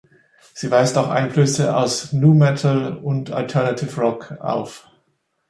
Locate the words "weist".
0.71-0.97